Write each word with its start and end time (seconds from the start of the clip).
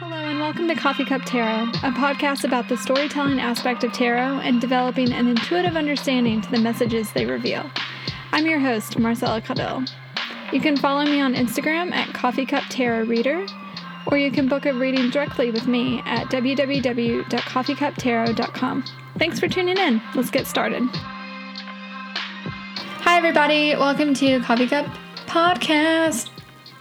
Hello, 0.00 0.16
and 0.16 0.40
welcome 0.40 0.66
to 0.66 0.74
Coffee 0.74 1.04
Cup 1.04 1.22
Tarot, 1.26 1.64
a 1.82 1.92
podcast 1.92 2.44
about 2.44 2.70
the 2.70 2.78
storytelling 2.78 3.38
aspect 3.38 3.84
of 3.84 3.92
tarot 3.92 4.40
and 4.40 4.58
developing 4.58 5.12
an 5.12 5.28
intuitive 5.28 5.76
understanding 5.76 6.40
to 6.40 6.50
the 6.50 6.58
messages 6.58 7.12
they 7.12 7.26
reveal. 7.26 7.70
I'm 8.32 8.46
your 8.46 8.60
host, 8.60 8.98
Marcella 8.98 9.42
Cadell. 9.42 9.84
You 10.54 10.60
can 10.62 10.78
follow 10.78 11.04
me 11.04 11.20
on 11.20 11.34
Instagram 11.34 11.92
at 11.92 12.14
Coffee 12.14 12.46
Cup 12.46 12.64
Tarot 12.70 13.04
Reader, 13.04 13.44
or 14.06 14.16
you 14.16 14.30
can 14.30 14.48
book 14.48 14.64
a 14.64 14.72
reading 14.72 15.10
directly 15.10 15.50
with 15.50 15.66
me 15.66 16.00
at 16.06 16.28
www.coffeecuptarot.com. 16.28 18.84
Thanks 19.18 19.38
for 19.38 19.48
tuning 19.48 19.76
in. 19.76 20.00
Let's 20.14 20.30
get 20.30 20.46
started. 20.46 20.82
Hi, 23.02 23.18
everybody. 23.18 23.76
Welcome 23.76 24.14
to 24.14 24.40
Coffee 24.40 24.66
Cup 24.66 24.86
Podcast. 25.26 26.30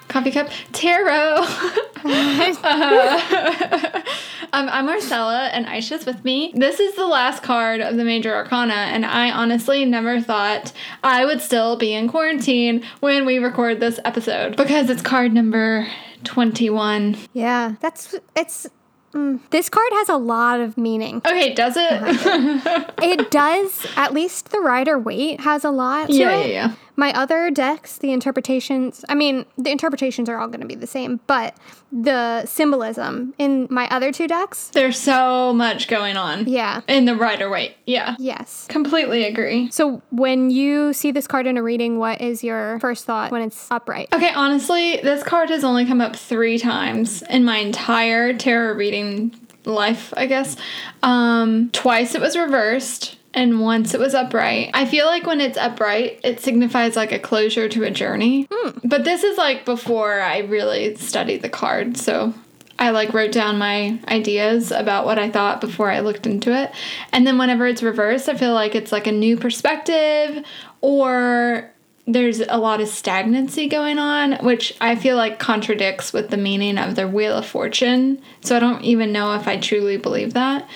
Coffee 0.09 0.31
Cup 0.31 0.49
Tarot. 0.73 1.35
uh, 2.03 2.53
um, 4.53 4.67
I'm 4.69 4.87
Marcella, 4.87 5.49
and 5.53 5.67
Aisha's 5.67 6.05
with 6.05 6.25
me. 6.25 6.51
This 6.55 6.79
is 6.79 6.95
the 6.95 7.05
last 7.05 7.43
card 7.43 7.79
of 7.79 7.95
the 7.95 8.03
Major 8.03 8.33
Arcana, 8.33 8.73
and 8.73 9.05
I 9.05 9.31
honestly 9.31 9.85
never 9.85 10.19
thought 10.19 10.73
I 11.03 11.25
would 11.25 11.41
still 11.41 11.77
be 11.77 11.93
in 11.93 12.09
quarantine 12.09 12.83
when 12.99 13.25
we 13.25 13.37
record 13.37 13.79
this 13.79 13.99
episode 14.03 14.57
because 14.57 14.89
it's 14.89 15.03
card 15.03 15.31
number 15.31 15.87
21. 16.23 17.15
Yeah, 17.33 17.75
that's 17.79 18.15
it's. 18.35 18.67
Mm, 19.13 19.39
this 19.49 19.69
card 19.69 19.87
has 19.93 20.09
a 20.09 20.17
lot 20.17 20.59
of 20.59 20.77
meaning. 20.77 21.17
Okay, 21.17 21.53
does 21.55 21.73
it? 21.75 22.93
it 23.01 23.31
does. 23.31 23.87
At 23.95 24.13
least 24.13 24.49
the 24.49 24.59
Rider 24.59 24.99
Waite 24.99 25.39
has 25.39 25.63
a 25.63 25.71
lot. 25.71 26.09
To 26.09 26.13
yeah, 26.13 26.31
it. 26.31 26.49
yeah, 26.49 26.67
yeah. 26.67 26.75
My 26.99 27.13
other 27.13 27.49
decks, 27.49 27.97
the 27.97 28.11
interpretations, 28.11 29.05
I 29.07 29.15
mean, 29.15 29.45
the 29.57 29.71
interpretations 29.71 30.27
are 30.27 30.37
all 30.37 30.47
going 30.49 30.59
to 30.59 30.67
be 30.67 30.75
the 30.75 30.85
same, 30.85 31.21
but 31.27 31.55
the 31.93 32.45
symbolism 32.45 33.33
in 33.37 33.67
my 33.69 33.87
other 33.89 34.11
two 34.11 34.27
decks, 34.27 34.67
There's 34.73 34.99
so 34.99 35.53
much 35.53 35.87
going 35.87 36.17
on. 36.17 36.45
yeah. 36.49 36.81
In 36.89 37.05
the 37.05 37.15
Rider 37.15 37.49
Waite. 37.49 37.75
Yeah. 37.85 38.17
Yes. 38.19 38.65
Completely 38.67 39.23
agree. 39.23 39.71
So 39.71 40.01
when 40.11 40.49
you 40.49 40.91
see 40.91 41.11
this 41.11 41.25
card 41.25 41.47
in 41.47 41.55
a 41.55 41.63
reading, 41.63 41.99
what 41.99 42.19
is 42.19 42.43
your 42.43 42.79
first 42.81 43.05
thought 43.05 43.31
when 43.31 43.43
it's 43.43 43.71
upright? 43.71 44.09
Okay, 44.13 44.33
honestly, 44.33 44.97
this 44.97 45.23
card 45.23 45.49
has 45.51 45.63
only 45.63 45.85
come 45.85 46.01
up 46.01 46.17
three 46.17 46.57
times 46.57 47.21
in 47.29 47.45
my 47.45 47.59
entire 47.59 48.33
tarot 48.37 48.73
reading 48.75 49.33
life, 49.63 50.13
I 50.17 50.25
guess. 50.25 50.57
Um, 51.01 51.69
twice 51.71 52.13
it 52.13 52.19
was 52.19 52.35
reversed, 52.37 53.15
and 53.33 53.61
once 53.61 53.93
it 53.93 53.99
was 53.99 54.15
upright. 54.15 54.71
I 54.73 54.85
feel 54.85 55.05
like 55.05 55.25
when 55.25 55.41
it's 55.41 55.57
upright, 55.57 56.19
it 56.23 56.39
signifies 56.39 56.95
like 56.95 57.11
a 57.11 57.19
closure 57.19 57.69
to 57.69 57.83
a 57.83 57.91
journey. 57.91 58.47
Hmm. 58.51 58.79
But 58.83 59.03
this 59.03 59.23
is 59.23 59.37
like 59.37 59.65
before 59.65 60.19
I 60.19 60.39
really 60.39 60.95
studied 60.95 61.41
the 61.41 61.49
card, 61.49 61.97
so 61.97 62.33
I 62.79 62.91
like 62.91 63.13
wrote 63.13 63.33
down 63.33 63.57
my 63.57 63.99
ideas 64.07 64.71
about 64.71 65.05
what 65.05 65.19
I 65.19 65.29
thought 65.29 65.59
before 65.59 65.91
I 65.91 65.99
looked 65.99 66.25
into 66.25 66.55
it. 66.55 66.71
And 67.11 67.27
then 67.27 67.37
whenever 67.37 67.67
it's 67.67 67.83
reversed, 67.83 68.29
I 68.29 68.35
feel 68.35 68.53
like 68.53 68.73
it's 68.73 68.93
like 68.93 69.05
a 69.05 69.11
new 69.11 69.35
perspective 69.35 70.45
or 70.81 71.69
there's 72.07 72.39
a 72.39 72.57
lot 72.57 72.81
of 72.81 72.87
stagnancy 72.87 73.67
going 73.67 73.99
on, 73.99 74.33
which 74.43 74.75
I 74.81 74.95
feel 74.95 75.15
like 75.15 75.37
contradicts 75.37 76.11
with 76.11 76.29
the 76.29 76.37
meaning 76.37 76.77
of 76.77 76.95
the 76.95 77.07
Wheel 77.07 77.35
of 77.35 77.45
Fortune. 77.45 78.21
So 78.41 78.55
I 78.55 78.59
don't 78.59 78.83
even 78.83 79.11
know 79.11 79.35
if 79.35 79.47
I 79.47 79.57
truly 79.57 79.97
believe 79.97 80.33
that. 80.33 80.67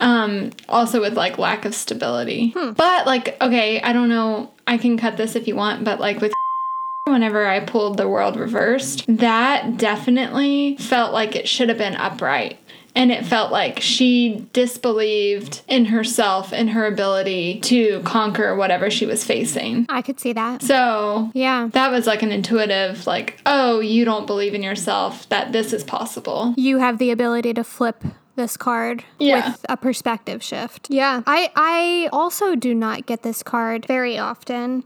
Um, 0.00 0.50
also 0.68 1.00
with 1.00 1.14
like 1.14 1.38
lack 1.38 1.64
of 1.64 1.74
stability. 1.74 2.52
But 2.54 3.06
like, 3.06 3.36
okay, 3.40 3.80
I 3.80 3.92
don't 3.92 4.08
know. 4.08 4.50
I 4.66 4.78
can 4.78 4.96
cut 4.96 5.16
this 5.16 5.36
if 5.36 5.46
you 5.46 5.56
want, 5.56 5.84
but 5.84 6.00
like 6.00 6.20
with 6.20 6.32
whenever 7.04 7.46
I 7.46 7.60
pulled 7.60 7.96
the 7.98 8.08
world 8.08 8.36
reversed, 8.36 9.04
that 9.08 9.76
definitely 9.76 10.76
felt 10.78 11.12
like 11.12 11.34
it 11.36 11.48
should 11.48 11.68
have 11.68 11.78
been 11.78 11.96
upright. 11.96 12.58
And 12.96 13.12
it 13.12 13.24
felt 13.24 13.52
like 13.52 13.78
she 13.80 14.48
disbelieved 14.52 15.62
in 15.68 15.86
herself 15.86 16.52
and 16.52 16.70
her 16.70 16.86
ability 16.86 17.60
to 17.60 18.00
conquer 18.04 18.56
whatever 18.56 18.90
she 18.90 19.06
was 19.06 19.24
facing. 19.24 19.86
I 19.88 20.02
could 20.02 20.18
see 20.18 20.32
that. 20.32 20.62
So 20.62 21.30
Yeah. 21.32 21.68
that 21.72 21.92
was 21.92 22.06
like 22.08 22.22
an 22.24 22.32
intuitive, 22.32 23.06
like, 23.06 23.40
oh, 23.46 23.78
you 23.78 24.04
don't 24.04 24.26
believe 24.26 24.54
in 24.54 24.62
yourself, 24.64 25.28
that 25.28 25.52
this 25.52 25.72
is 25.72 25.84
possible. 25.84 26.52
you 26.56 26.78
have 26.78 26.98
the 26.98 27.12
ability 27.12 27.54
to 27.54 27.62
flip 27.64 28.02
this 28.40 28.56
card 28.56 29.04
Yeah. 29.18 29.50
with 29.50 29.66
a 29.68 29.76
perspective 29.76 30.42
shift. 30.42 30.86
Yeah. 30.90 31.22
I 31.26 31.50
I 31.54 32.08
also 32.12 32.54
do 32.56 32.74
not 32.74 33.06
get 33.06 33.22
this 33.22 33.42
card 33.42 33.86
very 33.86 34.16
often 34.18 34.84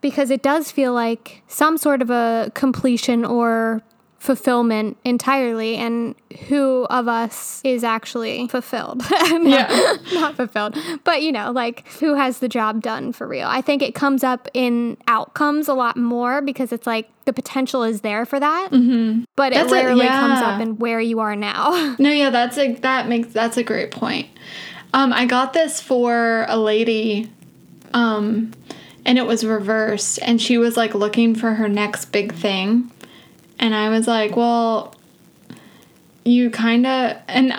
because 0.00 0.30
it 0.30 0.42
does 0.42 0.70
feel 0.70 0.92
like 0.92 1.42
some 1.48 1.76
sort 1.78 2.00
of 2.02 2.10
a 2.10 2.50
completion 2.54 3.24
or 3.24 3.82
fulfillment 4.24 4.96
entirely 5.04 5.76
and 5.76 6.14
who 6.48 6.86
of 6.88 7.08
us 7.08 7.60
is 7.62 7.84
actually 7.84 8.48
fulfilled 8.48 9.02
Not- 9.10 9.42
Yeah. 9.44 9.96
not 10.14 10.34
fulfilled 10.34 10.78
but 11.04 11.20
you 11.20 11.30
know 11.30 11.52
like 11.52 11.86
who 12.00 12.14
has 12.14 12.38
the 12.38 12.48
job 12.48 12.80
done 12.80 13.12
for 13.12 13.28
real 13.28 13.46
i 13.46 13.60
think 13.60 13.82
it 13.82 13.94
comes 13.94 14.24
up 14.24 14.48
in 14.54 14.96
outcomes 15.08 15.68
a 15.68 15.74
lot 15.74 15.98
more 15.98 16.40
because 16.40 16.72
it's 16.72 16.86
like 16.86 17.06
the 17.26 17.34
potential 17.34 17.82
is 17.82 18.00
there 18.00 18.24
for 18.24 18.40
that 18.40 18.70
mm-hmm. 18.72 19.24
but 19.36 19.52
it 19.52 19.56
That's 19.56 19.72
a- 19.72 19.74
rarely 19.74 20.06
comes 20.06 20.40
up 20.40 20.58
in 20.58 20.78
where 20.78 21.00
you 21.00 21.20
are 21.20 21.36
now 21.36 21.94
No, 21.98 22.10
yeah, 22.10 22.30
that's 22.30 22.56
a 22.56 22.72
that 22.76 23.08
makes 23.08 23.28
that's 23.28 23.58
a 23.58 23.62
great 23.62 23.90
point. 23.90 24.28
Um, 24.94 25.12
I 25.12 25.26
got 25.26 25.52
this 25.52 25.80
for 25.80 26.46
a 26.48 26.56
lady, 26.56 27.30
um, 27.92 28.52
and 29.04 29.18
it 29.18 29.26
was 29.26 29.44
reversed, 29.44 30.18
and 30.22 30.40
she 30.40 30.56
was 30.56 30.76
like 30.76 30.94
looking 30.94 31.34
for 31.34 31.54
her 31.54 31.68
next 31.68 32.06
big 32.06 32.32
thing, 32.32 32.90
and 33.58 33.74
I 33.74 33.88
was 33.88 34.06
like, 34.06 34.36
well, 34.36 34.94
you 36.24 36.50
kind 36.50 36.86
of 36.86 37.16
and. 37.28 37.52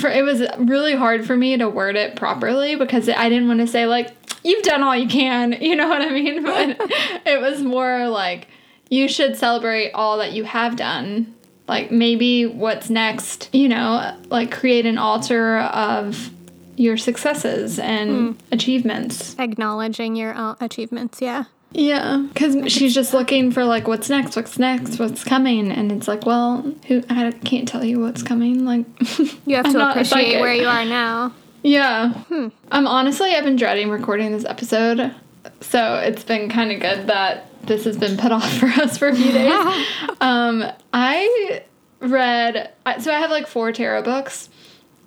For, 0.00 0.08
it 0.08 0.22
was 0.24 0.40
really 0.56 0.94
hard 0.94 1.26
for 1.26 1.36
me 1.36 1.54
to 1.58 1.68
word 1.68 1.96
it 1.96 2.16
properly 2.16 2.76
because 2.76 3.10
I 3.10 3.28
didn't 3.28 3.46
want 3.46 3.60
to 3.60 3.66
say 3.66 3.84
like 3.84 4.08
you've 4.42 4.62
done 4.62 4.82
all 4.82 4.96
you 4.96 5.06
can, 5.06 5.52
you 5.60 5.76
know 5.76 5.86
what 5.86 6.00
I 6.00 6.08
mean? 6.08 6.42
But 6.44 6.78
it 7.26 7.42
was 7.42 7.60
more 7.62 8.08
like 8.08 8.48
you 8.88 9.06
should 9.06 9.36
celebrate 9.36 9.92
all 9.92 10.16
that 10.18 10.32
you 10.32 10.44
have 10.44 10.76
done. 10.76 11.34
Like 11.68 11.90
maybe 11.90 12.46
what's 12.46 12.88
next, 12.88 13.50
you 13.52 13.68
know, 13.68 14.16
like 14.30 14.50
create 14.50 14.86
an 14.86 14.96
altar 14.96 15.58
of 15.58 16.30
your 16.76 16.96
successes 16.96 17.78
and 17.78 18.42
achievements. 18.50 19.38
acknowledging 19.38 20.16
your 20.16 20.34
uh, 20.34 20.54
achievements 20.58 21.20
yeah 21.20 21.44
Yeah, 21.74 22.26
because 22.28 22.70
she's 22.70 22.94
just 22.94 23.14
looking 23.14 23.50
for 23.50 23.64
like 23.64 23.88
what's 23.88 24.10
next, 24.10 24.36
what's 24.36 24.58
next, 24.58 24.98
what's 24.98 25.24
coming, 25.24 25.70
and 25.70 25.90
it's 25.90 26.06
like, 26.06 26.26
well, 26.26 26.62
who 26.86 27.02
I 27.08 27.30
can't 27.44 27.66
tell 27.66 27.84
you 27.84 28.00
what's 28.00 28.22
coming. 28.22 28.64
Like, 28.64 28.84
you 29.46 29.56
have 29.56 29.66
I'm 29.66 29.72
to 29.72 29.90
appreciate 29.90 30.40
where 30.40 30.54
you 30.54 30.66
are 30.66 30.84
now 30.84 31.32
Yeah. 31.62 32.12
Um. 32.30 32.86
Honestly, 32.86 33.34
I've 33.34 33.44
been 33.44 33.56
dreading 33.56 33.88
recording 33.90 34.32
this 34.32 34.44
episode, 34.44 35.14
so 35.60 35.96
it's 35.96 36.24
been 36.24 36.48
kind 36.50 36.72
of 36.72 36.80
good 36.80 37.06
that 37.06 37.48
this 37.66 37.84
has 37.84 37.96
been 37.96 38.16
put 38.16 38.32
off 38.38 38.52
for 38.58 38.66
us 38.66 38.98
for 38.98 39.08
a 39.08 39.14
few 39.14 39.32
days. 39.32 39.86
um. 40.20 40.64
I 40.92 41.62
read. 42.00 42.72
So 43.00 43.12
I 43.12 43.18
have 43.20 43.30
like 43.30 43.46
four 43.46 43.72
tarot 43.72 44.02
books. 44.02 44.50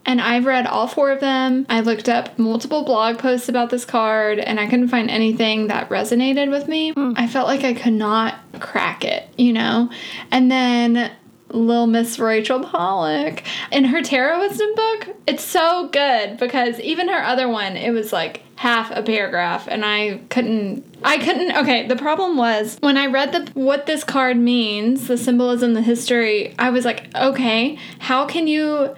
And 0.06 0.22
I've 0.22 0.46
read 0.46 0.68
all 0.68 0.88
four 0.88 1.12
of 1.12 1.20
them. 1.20 1.66
I 1.70 1.82
looked 1.82 2.10
up 2.10 2.38
multiple 2.38 2.84
blog 2.84 3.18
posts 3.18 3.50
about 3.50 3.70
this 3.70 3.86
card 3.86 4.40
and 4.40 4.60
I 4.60 4.68
couldn't 4.68 4.90
find 4.90 5.10
anything 5.10 5.68
that 5.68 5.90
resonated 5.90 6.50
with 6.52 6.68
me. 6.68 6.92
Hmm. 6.92 7.14
I 7.16 7.28
felt 7.28 7.48
like 7.48 7.64
I 7.64 7.74
could 7.74 7.94
not 7.94 8.36
crack 8.60 9.04
it, 9.04 9.28
you 9.38 9.54
know? 9.54 9.90
And 10.32 10.52
then 10.52 11.12
Lil 11.50 11.88
Miss 11.88 12.20
Rachel 12.20 12.60
Pollack 12.64 13.44
in 13.72 13.86
her 13.86 14.02
tarot 14.02 14.40
wisdom 14.40 14.76
book, 14.76 15.16
it's 15.28 15.44
so 15.44 15.90
good 15.90 16.38
because 16.38 16.80
even 16.80 17.08
her 17.08 17.24
other 17.24 17.48
one, 17.48 17.78
it 17.78 17.92
was 17.92 18.12
like 18.12 18.42
half 18.56 18.90
a 18.92 19.04
paragraph 19.04 19.68
and 19.68 19.84
I 19.84 20.22
couldn't 20.30 20.86
I 21.04 21.18
couldn't 21.18 21.56
okay, 21.58 21.88
the 21.88 21.96
problem 21.96 22.38
was 22.38 22.78
when 22.80 22.98
I 22.98 23.08
read 23.08 23.32
the 23.32 23.52
what 23.54 23.86
this 23.86 24.04
card 24.04 24.38
means, 24.38 25.08
the 25.08 25.18
symbolism, 25.18 25.74
the 25.74 25.82
history, 25.82 26.56
I 26.58 26.70
was 26.70 26.86
like, 26.86 27.14
okay, 27.16 27.78
how 28.00 28.26
can 28.26 28.48
you 28.48 28.96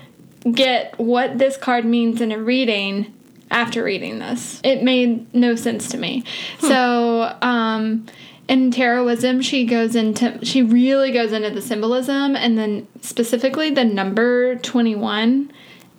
get 0.51 0.97
what 0.99 1.37
this 1.37 1.57
card 1.57 1.85
means 1.85 2.21
in 2.21 2.31
a 2.31 2.37
reading 2.39 3.13
after 3.49 3.83
reading 3.83 4.19
this. 4.19 4.59
It 4.63 4.83
made 4.83 5.33
no 5.33 5.55
sense 5.55 5.89
to 5.89 5.97
me. 5.97 6.23
So, 6.59 7.35
um, 7.41 8.05
in 8.47 8.71
tarotism, 8.71 9.43
she 9.43 9.65
goes 9.65 9.95
into 9.95 10.39
she 10.43 10.61
really 10.61 11.11
goes 11.11 11.33
into 11.33 11.49
the 11.49 11.61
symbolism 11.61 12.35
and 12.35 12.57
then 12.57 12.87
specifically 13.01 13.69
the 13.71 13.83
number 13.83 14.55
21 14.55 15.51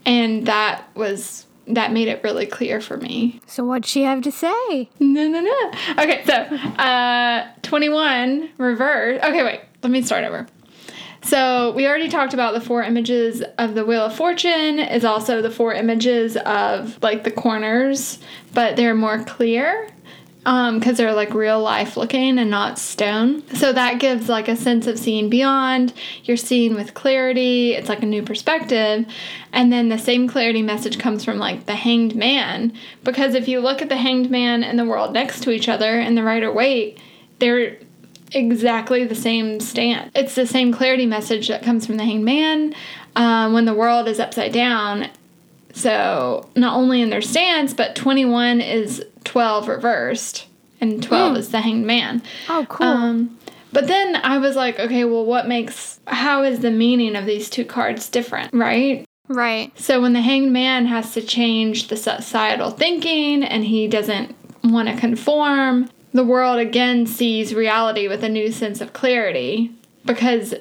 and 0.06 0.46
that 0.46 0.84
was 0.94 1.44
that 1.66 1.92
made 1.92 2.08
it 2.08 2.24
really 2.24 2.46
clear 2.46 2.80
for 2.80 2.96
me. 2.96 3.38
so 3.46 3.62
what'd 3.64 3.84
she 3.84 4.02
have 4.02 4.22
to 4.22 4.32
say 4.32 4.88
No, 4.98 5.28
no, 5.28 5.40
no. 5.42 5.70
Okay, 6.02 6.24
so 6.24 6.32
uh, 6.82 7.46
21 7.60 8.48
reverse. 8.56 9.22
Okay, 9.22 9.44
wait. 9.44 9.60
Let 9.82 9.90
me 9.92 10.00
start 10.00 10.24
over. 10.24 10.46
So 11.22 11.72
we 11.72 11.86
already 11.86 12.08
talked 12.08 12.34
about 12.34 12.54
the 12.54 12.60
four 12.60 12.82
images 12.82 13.42
of 13.58 13.74
the 13.74 13.84
Wheel 13.84 14.06
of 14.06 14.14
Fortune 14.14 14.78
is 14.78 15.04
also 15.04 15.42
the 15.42 15.50
four 15.50 15.74
images 15.74 16.36
of 16.36 17.02
like 17.02 17.24
the 17.24 17.30
corners, 17.30 18.18
but 18.54 18.76
they're 18.76 18.94
more 18.94 19.22
clear. 19.24 19.88
Um, 20.46 20.78
because 20.78 20.96
they're 20.96 21.12
like 21.12 21.34
real 21.34 21.60
life 21.60 21.98
looking 21.98 22.38
and 22.38 22.48
not 22.48 22.78
stone. 22.78 23.46
So 23.54 23.70
that 23.70 23.98
gives 23.98 24.30
like 24.30 24.48
a 24.48 24.56
sense 24.56 24.86
of 24.86 24.98
seeing 24.98 25.28
beyond. 25.28 25.92
You're 26.24 26.38
seeing 26.38 26.74
with 26.74 26.94
clarity. 26.94 27.74
It's 27.74 27.90
like 27.90 28.02
a 28.02 28.06
new 28.06 28.22
perspective. 28.22 29.04
And 29.52 29.70
then 29.70 29.90
the 29.90 29.98
same 29.98 30.26
clarity 30.26 30.62
message 30.62 30.98
comes 30.98 31.22
from 31.22 31.38
like 31.38 31.66
the 31.66 31.74
hanged 31.74 32.14
man. 32.14 32.72
Because 33.04 33.34
if 33.34 33.46
you 33.46 33.60
look 33.60 33.82
at 33.82 33.90
the 33.90 33.98
hanged 33.98 34.30
man 34.30 34.62
and 34.62 34.78
the 34.78 34.86
world 34.86 35.12
next 35.12 35.42
to 35.42 35.50
each 35.50 35.68
other 35.68 36.00
in 36.00 36.14
the 36.14 36.22
Rider 36.22 36.50
Waite, 36.50 36.98
they're 37.40 37.76
exactly 38.32 39.04
the 39.04 39.14
same 39.14 39.60
stance. 39.60 40.10
It's 40.14 40.34
the 40.34 40.46
same 40.46 40.72
clarity 40.72 41.06
message 41.06 41.48
that 41.48 41.62
comes 41.62 41.86
from 41.86 41.96
the 41.96 42.04
hanged 42.04 42.24
man 42.24 42.74
um, 43.16 43.52
when 43.52 43.64
the 43.64 43.74
world 43.74 44.08
is 44.08 44.20
upside 44.20 44.52
down. 44.52 45.08
So 45.72 46.48
not 46.56 46.76
only 46.76 47.02
in 47.02 47.10
their 47.10 47.20
stance, 47.22 47.74
but 47.74 47.94
21 47.94 48.60
is 48.60 49.04
12 49.24 49.68
reversed, 49.68 50.46
and 50.80 51.02
12 51.02 51.34
Mm. 51.34 51.38
is 51.38 51.50
the 51.50 51.60
hanged 51.60 51.86
man. 51.86 52.22
Oh, 52.48 52.66
cool. 52.68 52.86
Um, 52.86 53.38
but 53.72 53.86
then 53.86 54.16
I 54.16 54.38
was 54.38 54.56
like, 54.56 54.78
okay, 54.80 55.04
well, 55.04 55.24
what 55.24 55.46
makes, 55.46 56.00
how 56.06 56.42
is 56.42 56.60
the 56.60 56.70
meaning 56.70 57.14
of 57.16 57.26
these 57.26 57.50
two 57.50 57.64
cards 57.64 58.08
different, 58.08 58.52
right? 58.54 59.04
right. 59.28 59.70
So 59.78 60.00
when 60.00 60.14
the 60.14 60.22
hanged 60.22 60.52
man 60.52 60.86
has 60.86 61.12
to 61.14 61.20
change 61.20 61.88
the 61.88 61.96
societal 61.96 62.70
thinking 62.70 63.44
and 63.44 63.64
he 63.64 63.86
doesn't 63.86 64.34
want 64.64 64.88
to 64.88 64.96
conform, 64.96 65.90
the 66.12 66.24
world 66.24 66.58
again 66.58 67.06
sees 67.06 67.54
reality 67.54 68.08
with 68.08 68.24
a 68.24 68.28
new 68.28 68.50
sense 68.50 68.80
of 68.80 68.92
clarity 68.92 69.72
because 70.04 70.54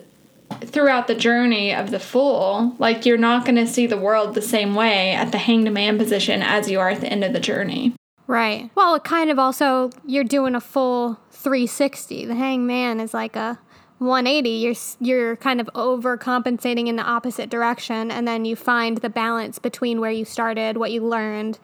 throughout 0.62 1.08
the 1.08 1.16
journey 1.16 1.74
of 1.74 1.92
the 1.92 2.00
fool, 2.00 2.76
like 2.80 3.06
you're 3.06 3.18
not 3.18 3.46
going 3.46 3.56
to 3.56 3.68
see 3.68 3.88
the 3.88 3.98
world 3.98 4.34
the 4.34 4.42
same 4.42 4.76
way 4.76 5.12
at 5.12 5.32
the 5.32 5.38
hanged 5.38 5.72
man 5.74 5.98
position 5.98 6.42
as 6.42 6.70
you 6.70 6.80
are 6.80 6.90
at 6.90 7.02
the 7.02 7.08
end 7.08 7.24
of 7.24 7.34
the 7.34 7.40
journey. 7.40 7.94
Right. 8.28 8.70
Well, 8.76 8.96
it 8.96 9.04
kind 9.04 9.30
of 9.30 9.40
also 9.40 9.90
you're 10.06 10.24
doing 10.26 10.54
a 10.54 10.62
full 10.62 11.18
360. 11.32 12.26
The 12.26 12.36
hangman 12.36 13.00
is 13.00 13.14
like 13.14 13.38
a 13.38 13.58
180. 14.00 14.50
You're 14.50 14.76
you're 15.00 15.36
kind 15.38 15.62
of 15.62 15.70
overcompensating 15.74 16.88
in 16.88 16.98
the 16.98 17.04
opposite 17.04 17.50
direction, 17.50 18.12
and 18.12 18.28
then 18.28 18.44
you 18.44 18.56
find 18.56 18.98
the 18.98 19.10
balance 19.10 19.60
between 19.60 20.02
where 20.02 20.12
you 20.12 20.26
started, 20.26 20.78
what 20.78 20.92
you 20.92 21.06
learned, 21.06 21.58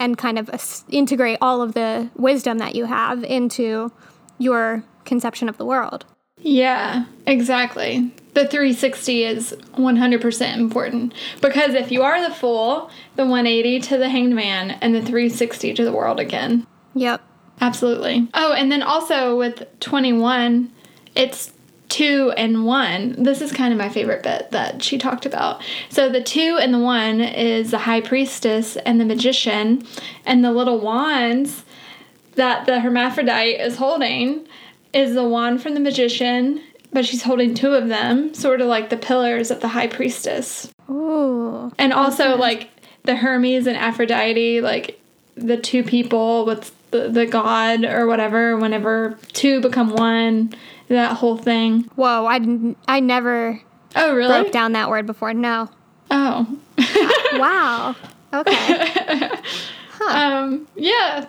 and 0.00 0.18
kind 0.18 0.38
of 0.38 0.50
integrate 0.88 1.38
all 1.40 1.62
of 1.62 1.74
the 1.74 2.10
wisdom 2.16 2.58
that 2.58 2.74
you 2.74 2.86
have 2.86 3.22
into 3.22 3.92
your 4.38 4.82
conception 5.04 5.48
of 5.48 5.58
the 5.58 5.64
world. 5.64 6.04
Yeah, 6.38 7.04
exactly. 7.26 8.10
The 8.32 8.46
360 8.46 9.24
is 9.24 9.52
100% 9.74 10.56
important 10.56 11.14
because 11.42 11.74
if 11.74 11.92
you 11.92 12.02
are 12.02 12.26
the 12.26 12.34
fool, 12.34 12.90
the 13.16 13.24
180 13.24 13.80
to 13.80 13.98
the 13.98 14.08
hanged 14.08 14.34
man 14.34 14.70
and 14.80 14.94
the 14.94 15.02
360 15.02 15.74
to 15.74 15.84
the 15.84 15.92
world 15.92 16.18
again. 16.18 16.66
Yep. 16.94 17.20
Absolutely. 17.60 18.26
Oh, 18.32 18.54
and 18.54 18.72
then 18.72 18.82
also 18.82 19.36
with 19.36 19.66
21, 19.80 20.72
it's 21.14 21.52
two 21.90 22.32
and 22.36 22.64
one. 22.64 23.22
This 23.22 23.42
is 23.42 23.52
kind 23.52 23.72
of 23.72 23.78
my 23.78 23.90
favorite 23.90 24.22
bit 24.22 24.50
that 24.52 24.82
she 24.82 24.96
talked 24.96 25.26
about. 25.26 25.62
So 25.90 26.08
the 26.08 26.22
two 26.22 26.58
and 26.60 26.72
the 26.72 26.78
one 26.78 27.20
is 27.20 27.72
the 27.72 27.78
high 27.78 28.00
priestess 28.00 28.76
and 28.76 29.00
the 29.00 29.04
magician, 29.04 29.86
and 30.24 30.42
the 30.42 30.52
little 30.52 30.80
wands 30.80 31.64
that 32.36 32.64
the 32.64 32.80
hermaphrodite 32.80 33.60
is 33.60 33.76
holding 33.76 34.46
is 34.92 35.14
the 35.14 35.28
wand 35.28 35.62
from 35.62 35.74
the 35.74 35.80
magician, 35.80 36.62
but 36.92 37.04
she's 37.04 37.22
holding 37.22 37.54
two 37.54 37.74
of 37.74 37.88
them, 37.88 38.32
sort 38.34 38.60
of 38.60 38.66
like 38.66 38.90
the 38.90 38.96
pillars 38.96 39.50
of 39.50 39.60
the 39.60 39.68
high 39.68 39.86
priestess. 39.86 40.72
Ooh. 40.88 41.72
And 41.78 41.92
also 41.92 42.36
like 42.36 42.70
the 43.04 43.16
Hermes 43.16 43.66
and 43.66 43.76
Aphrodite, 43.76 44.60
like 44.60 45.00
the 45.36 45.56
two 45.56 45.82
people 45.82 46.44
with 46.44 46.74
the, 46.90 47.08
the 47.08 47.26
god 47.26 47.84
or 47.84 48.06
whatever, 48.06 48.56
whenever 48.56 49.18
two 49.32 49.60
become 49.60 49.90
one, 49.94 50.52
that 50.88 51.16
whole 51.16 51.36
thing. 51.36 51.82
Whoa, 51.96 52.26
I 52.26 52.40
I 52.88 53.00
never 53.00 53.60
Oh, 53.96 54.14
really? 54.14 54.40
broke 54.42 54.52
down 54.52 54.72
that 54.72 54.88
word 54.88 55.06
before. 55.06 55.34
No. 55.34 55.68
Oh. 56.10 56.46
Wow. 57.34 57.94
Okay. 58.34 59.30
um, 60.08 60.66
yeah. 60.74 61.28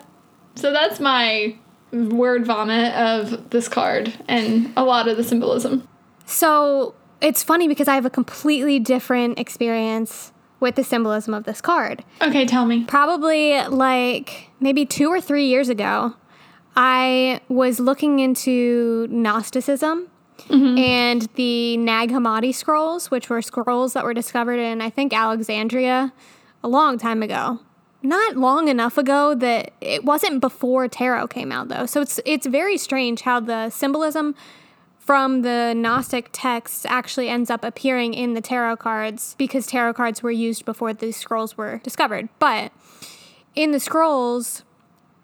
So 0.55 0.71
that's 0.71 0.99
my 0.99 1.55
word 1.91 2.45
vomit 2.45 2.93
of 2.95 3.51
this 3.51 3.67
card 3.67 4.13
and 4.27 4.73
a 4.75 4.83
lot 4.83 5.07
of 5.07 5.15
the 5.17 5.23
symbolism. 5.23 5.87
So 6.25 6.95
it's 7.21 7.43
funny 7.43 7.67
because 7.67 7.87
I 7.87 7.93
have 7.95 8.05
a 8.05 8.09
completely 8.09 8.79
different 8.79 9.37
experience 9.37 10.31
with 10.61 10.75
the 10.75 10.83
symbolism 10.83 11.33
of 11.33 11.43
this 11.43 11.59
card. 11.59 12.05
Okay, 12.21 12.45
tell 12.45 12.65
me. 12.65 12.85
Probably 12.85 13.61
like 13.67 14.49
maybe 14.61 14.85
two 14.85 15.09
or 15.09 15.19
three 15.19 15.47
years 15.47 15.67
ago, 15.67 16.15
I 16.77 17.41
was 17.49 17.81
looking 17.81 18.19
into 18.19 19.07
Gnosticism 19.09 20.07
mm-hmm. 20.47 20.77
and 20.77 21.23
the 21.35 21.75
Nag 21.77 22.11
Hammadi 22.11 22.55
scrolls, 22.55 23.11
which 23.11 23.29
were 23.29 23.41
scrolls 23.41 23.93
that 23.93 24.05
were 24.05 24.13
discovered 24.13 24.59
in, 24.59 24.79
I 24.79 24.89
think, 24.89 25.11
Alexandria 25.11 26.13
a 26.63 26.67
long 26.69 26.97
time 26.97 27.21
ago. 27.21 27.59
Not 28.03 28.35
long 28.35 28.67
enough 28.67 28.97
ago 28.97 29.35
that 29.35 29.73
it 29.81 30.03
wasn't 30.03 30.41
before 30.41 30.87
tarot 30.87 31.27
came 31.27 31.51
out 31.51 31.67
though. 31.67 31.85
So 31.85 32.01
it's 32.01 32.19
it's 32.25 32.47
very 32.47 32.75
strange 32.77 33.21
how 33.21 33.39
the 33.39 33.69
symbolism 33.69 34.33
from 35.11 35.41
the 35.41 35.73
Gnostic 35.75 36.29
texts 36.31 36.85
actually 36.85 37.27
ends 37.27 37.49
up 37.49 37.65
appearing 37.65 38.13
in 38.13 38.33
the 38.33 38.39
tarot 38.39 38.77
cards 38.77 39.35
because 39.37 39.67
tarot 39.67 39.93
cards 39.95 40.23
were 40.23 40.31
used 40.31 40.63
before 40.63 40.93
these 40.93 41.17
scrolls 41.17 41.57
were 41.57 41.81
discovered. 41.83 42.29
But 42.39 42.71
in 43.53 43.71
the 43.71 43.79
scrolls, 43.81 44.63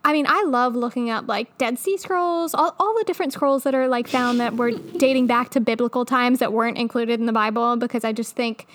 I 0.03 0.11
mean, 0.11 0.25
I 0.27 0.43
love 0.43 0.75
looking 0.75 1.09
up 1.09 1.29
like 1.29 1.57
Dead 1.57 1.79
Sea 1.79 1.95
Scrolls, 1.95 2.53
all, 2.53 2.75
all 2.81 2.97
the 2.97 3.05
different 3.05 3.31
scrolls 3.31 3.63
that 3.63 3.73
are 3.73 3.87
like 3.87 4.09
found 4.09 4.41
that 4.41 4.57
were 4.57 4.71
dating 4.97 5.25
back 5.25 5.51
to 5.51 5.61
biblical 5.61 6.03
times 6.03 6.39
that 6.39 6.51
weren't 6.51 6.77
included 6.77 7.21
in 7.21 7.25
the 7.25 7.31
Bible 7.31 7.77
because 7.77 8.03
I 8.03 8.11
just 8.11 8.35
think 8.35 8.67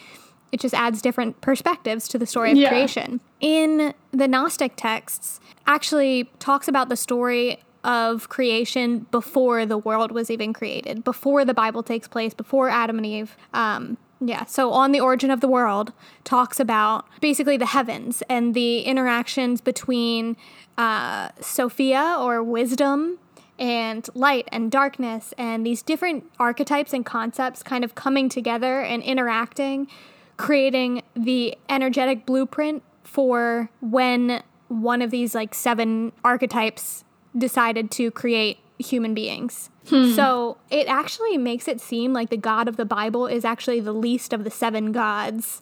it 0.50 0.60
just 0.60 0.72
adds 0.72 1.02
different 1.02 1.42
perspectives 1.42 2.08
to 2.08 2.16
the 2.18 2.26
story 2.26 2.52
of 2.52 2.56
Yeah. 2.56 2.70
creation. 2.70 3.20
In 3.38 3.92
the 4.12 4.26
Gnostic 4.26 4.76
texts, 4.76 5.40
actually 5.66 6.30
talks 6.38 6.68
about 6.68 6.88
the 6.88 6.96
story 6.96 7.58
of 7.84 8.28
creation 8.28 9.00
before 9.10 9.66
the 9.66 9.78
world 9.78 10.12
was 10.12 10.30
even 10.30 10.52
created, 10.52 11.04
before 11.04 11.44
the 11.44 11.54
Bible 11.54 11.82
takes 11.82 12.06
place, 12.06 12.34
before 12.34 12.68
Adam 12.68 12.96
and 12.98 13.06
Eve. 13.06 13.36
Um, 13.52 13.96
yeah, 14.20 14.44
so 14.44 14.70
on 14.70 14.92
the 14.92 15.00
origin 15.00 15.30
of 15.30 15.40
the 15.40 15.48
world 15.48 15.92
talks 16.22 16.60
about 16.60 17.06
basically 17.20 17.56
the 17.56 17.66
heavens 17.66 18.22
and 18.28 18.54
the 18.54 18.80
interactions 18.80 19.60
between 19.60 20.36
uh, 20.78 21.30
Sophia 21.40 22.16
or 22.18 22.42
wisdom 22.42 23.18
and 23.58 24.08
light 24.14 24.48
and 24.52 24.70
darkness 24.70 25.34
and 25.36 25.66
these 25.66 25.82
different 25.82 26.24
archetypes 26.38 26.92
and 26.92 27.04
concepts 27.04 27.62
kind 27.62 27.84
of 27.84 27.94
coming 27.94 28.28
together 28.28 28.80
and 28.80 29.02
interacting, 29.02 29.88
creating 30.36 31.02
the 31.14 31.56
energetic 31.68 32.24
blueprint 32.24 32.82
for 33.02 33.70
when 33.80 34.42
one 34.68 35.02
of 35.02 35.10
these 35.10 35.34
like 35.34 35.54
seven 35.54 36.12
archetypes 36.24 37.04
decided 37.36 37.90
to 37.92 38.10
create 38.10 38.58
human 38.78 39.14
beings. 39.14 39.68
So 39.84 40.58
it 40.70 40.86
actually 40.86 41.36
makes 41.36 41.66
it 41.66 41.80
seem 41.80 42.12
like 42.12 42.30
the 42.30 42.36
God 42.36 42.68
of 42.68 42.76
the 42.76 42.84
Bible 42.84 43.26
is 43.26 43.44
actually 43.44 43.80
the 43.80 43.92
least 43.92 44.32
of 44.32 44.44
the 44.44 44.50
seven 44.50 44.92
gods 44.92 45.60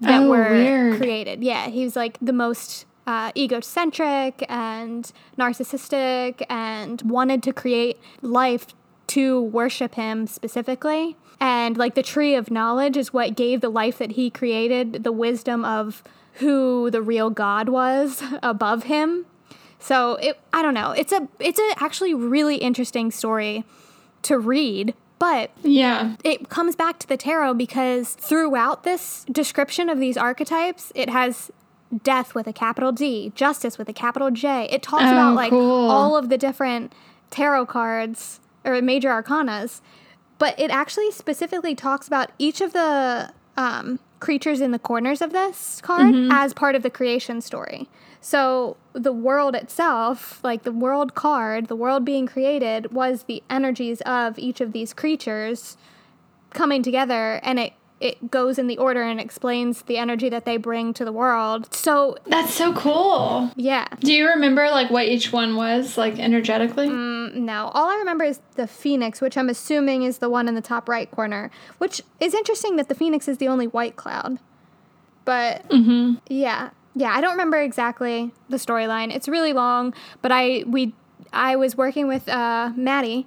that 0.00 0.22
Oh, 0.22 0.30
were 0.30 0.50
weird. 0.50 0.96
created. 0.96 1.44
Yeah, 1.44 1.68
he's 1.68 1.94
like 1.94 2.18
the 2.20 2.32
most 2.32 2.86
uh, 3.06 3.30
egocentric 3.36 4.44
and 4.48 5.12
narcissistic 5.38 6.44
and 6.50 7.00
wanted 7.02 7.42
to 7.44 7.52
create 7.52 7.98
life 8.20 8.66
to 9.08 9.40
worship 9.40 9.94
him 9.94 10.26
specifically. 10.26 11.16
And 11.40 11.76
like 11.76 11.94
the 11.94 12.02
tree 12.02 12.34
of 12.34 12.50
knowledge 12.50 12.96
is 12.96 13.12
what 13.12 13.36
gave 13.36 13.60
the 13.60 13.68
life 13.70 13.98
that 13.98 14.12
he 14.12 14.28
created 14.30 15.04
the 15.04 15.12
wisdom 15.12 15.64
of 15.64 16.02
who 16.34 16.90
the 16.90 17.02
real 17.02 17.30
God 17.30 17.68
was 17.68 18.22
above 18.42 18.84
him. 18.84 19.26
So 19.82 20.14
it 20.16 20.38
I 20.52 20.62
don't 20.62 20.74
know. 20.74 20.92
It's 20.92 21.12
a 21.12 21.28
it's 21.38 21.58
a 21.58 21.82
actually 21.82 22.14
really 22.14 22.56
interesting 22.56 23.10
story 23.10 23.64
to 24.22 24.38
read, 24.38 24.94
but 25.18 25.50
Yeah. 25.62 26.14
it 26.22 26.48
comes 26.48 26.76
back 26.76 26.98
to 27.00 27.08
the 27.08 27.16
tarot 27.16 27.54
because 27.54 28.14
throughout 28.14 28.84
this 28.84 29.24
description 29.30 29.88
of 29.88 29.98
these 29.98 30.16
archetypes, 30.16 30.92
it 30.94 31.10
has 31.10 31.50
death 32.04 32.34
with 32.34 32.46
a 32.46 32.52
capital 32.52 32.92
D, 32.92 33.32
justice 33.34 33.76
with 33.76 33.88
a 33.88 33.92
capital 33.92 34.30
J. 34.30 34.68
It 34.70 34.82
talks 34.82 35.04
Oh, 35.08 35.12
about 35.12 35.34
like 35.34 35.50
cool. 35.50 35.90
all 35.90 36.16
of 36.16 36.28
the 36.28 36.38
different 36.38 36.92
tarot 37.30 37.66
cards 37.66 38.40
or 38.64 38.80
major 38.80 39.08
arcanas, 39.10 39.80
but 40.38 40.58
it 40.58 40.70
actually 40.70 41.10
specifically 41.10 41.74
talks 41.74 42.06
about 42.06 42.30
each 42.38 42.60
of 42.60 42.72
the 42.72 43.32
um, 43.56 43.98
creatures 44.20 44.60
in 44.60 44.70
the 44.70 44.78
corners 44.78 45.20
of 45.20 45.32
this 45.32 45.80
card 45.82 46.14
as 46.30 46.52
part 46.54 46.74
of 46.74 46.82
the 46.82 46.90
creation 46.90 47.40
story. 47.40 47.88
So 48.20 48.76
the 48.92 49.12
world 49.12 49.56
itself, 49.56 50.42
like 50.44 50.62
the 50.62 50.72
world 50.72 51.14
card, 51.14 51.66
the 51.66 51.76
world 51.76 52.04
being 52.04 52.26
created, 52.26 52.92
was 52.92 53.24
the 53.24 53.42
energies 53.50 54.00
of 54.02 54.38
each 54.38 54.60
of 54.60 54.72
these 54.72 54.94
creatures 54.94 55.76
coming 56.50 56.82
together, 56.82 57.40
and 57.42 57.58
it 57.58 57.72
it 58.02 58.30
goes 58.30 58.58
in 58.58 58.66
the 58.66 58.76
order 58.78 59.02
and 59.02 59.20
explains 59.20 59.82
the 59.82 59.96
energy 59.96 60.28
that 60.28 60.44
they 60.44 60.56
bring 60.56 60.92
to 60.94 61.04
the 61.04 61.12
world. 61.12 61.72
So 61.74 62.16
That's 62.26 62.52
so 62.52 62.72
cool. 62.74 63.50
yeah. 63.56 63.86
Do 64.00 64.12
you 64.12 64.26
remember 64.28 64.68
like 64.70 64.90
what 64.90 65.06
each 65.06 65.32
one 65.32 65.56
was 65.56 65.96
like 65.96 66.18
energetically? 66.18 66.88
Mm, 66.88 67.34
no, 67.36 67.70
all 67.74 67.88
I 67.88 67.96
remember 67.96 68.24
is 68.24 68.40
the 68.56 68.66
phoenix, 68.66 69.20
which 69.20 69.36
I'm 69.38 69.48
assuming 69.48 70.02
is 70.02 70.18
the 70.18 70.28
one 70.28 70.48
in 70.48 70.54
the 70.54 70.60
top 70.60 70.88
right 70.88 71.10
corner. 71.10 71.50
Which 71.78 72.02
is 72.20 72.34
interesting 72.34 72.76
that 72.76 72.88
the 72.88 72.94
phoenix 72.94 73.28
is 73.28 73.38
the 73.38 73.48
only 73.48 73.66
white 73.68 73.96
cloud. 73.96 74.38
But 75.24 75.68
Mm-hmm. 75.68 76.14
yeah, 76.28 76.70
yeah, 76.94 77.12
I 77.14 77.20
don't 77.20 77.30
remember 77.32 77.58
exactly 77.58 78.32
the 78.48 78.56
storyline. 78.56 79.14
It's 79.14 79.28
really 79.28 79.52
long, 79.52 79.94
but 80.20 80.32
I 80.32 80.64
we 80.66 80.92
I 81.32 81.56
was 81.56 81.76
working 81.76 82.08
with 82.08 82.28
uh, 82.28 82.72
Maddie 82.76 83.26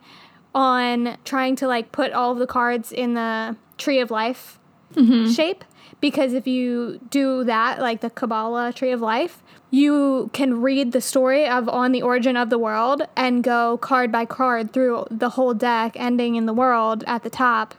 on 0.53 1.17
trying 1.25 1.55
to 1.57 1.67
like 1.67 1.91
put 1.91 2.11
all 2.11 2.31
of 2.31 2.37
the 2.39 2.47
cards 2.47 2.91
in 2.91 3.13
the 3.13 3.55
tree 3.77 3.99
of 3.99 4.11
life 4.11 4.59
Mm-hmm. 4.95 5.31
shape 5.31 5.63
because 6.01 6.33
if 6.33 6.45
you 6.47 6.99
do 7.09 7.43
that, 7.45 7.79
like 7.79 8.01
the 8.01 8.09
Kabbalah 8.09 8.73
tree 8.73 8.91
of 8.91 9.01
life, 9.01 9.41
you 9.71 10.29
can 10.33 10.61
read 10.61 10.91
the 10.91 11.01
story 11.01 11.47
of 11.47 11.67
on 11.67 11.91
the 11.91 12.01
origin 12.01 12.37
of 12.37 12.49
the 12.49 12.59
world 12.59 13.01
and 13.15 13.43
go 13.43 13.77
card 13.77 14.11
by 14.11 14.25
card 14.25 14.71
through 14.71 15.05
the 15.09 15.31
whole 15.31 15.53
deck, 15.53 15.93
ending 15.95 16.35
in 16.35 16.45
the 16.45 16.53
world 16.53 17.03
at 17.07 17.23
the 17.23 17.29
top. 17.29 17.75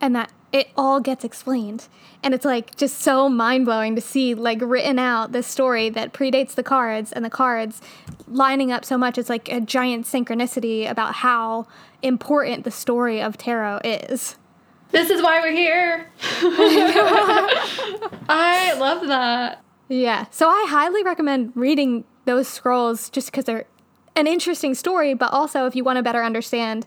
And 0.00 0.14
that 0.14 0.32
it 0.52 0.68
all 0.76 1.00
gets 1.00 1.24
explained. 1.24 1.88
And 2.22 2.32
it's 2.32 2.44
like 2.44 2.76
just 2.76 2.98
so 2.98 3.28
mind-blowing 3.28 3.94
to 3.96 4.00
see 4.00 4.34
like 4.34 4.60
written 4.62 4.98
out 4.98 5.32
this 5.32 5.46
story 5.46 5.90
that 5.90 6.12
predates 6.12 6.54
the 6.54 6.62
cards 6.62 7.12
and 7.12 7.24
the 7.24 7.30
cards 7.30 7.80
lining 8.26 8.72
up 8.72 8.84
so 8.84 8.96
much. 8.96 9.18
It's 9.18 9.28
like 9.28 9.50
a 9.50 9.60
giant 9.60 10.06
synchronicity 10.06 10.88
about 10.90 11.16
how 11.16 11.66
important 12.02 12.64
the 12.64 12.70
story 12.70 13.20
of 13.20 13.36
tarot 13.36 13.80
is 13.84 14.36
This 14.92 15.10
is 15.10 15.22
why 15.22 15.40
we're 15.40 15.52
here. 15.52 16.10
I 18.28 18.74
love 18.78 19.06
that. 19.08 19.62
yeah 19.88 20.26
so 20.30 20.48
i 20.48 20.66
highly 20.68 21.02
recommend 21.04 21.52
reading 21.54 22.04
those 22.24 22.48
scrolls 22.48 23.08
just 23.10 23.30
because 23.30 23.44
they're 23.44 23.64
an 24.16 24.26
interesting 24.26 24.74
story 24.74 25.14
but 25.14 25.32
also 25.32 25.66
if 25.66 25.76
you 25.76 25.84
want 25.84 25.96
to 25.96 26.02
better 26.02 26.24
understand 26.24 26.86